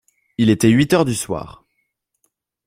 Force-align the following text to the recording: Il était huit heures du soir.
Il 0.39 0.49
était 0.49 0.69
huit 0.71 0.93
heures 0.93 1.05
du 1.05 1.13
soir. 1.13 1.63